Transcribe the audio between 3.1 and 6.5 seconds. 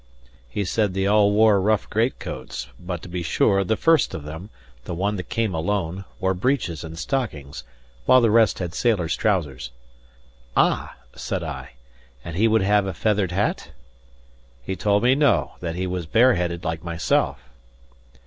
sure, the first of them, the one that came alone, wore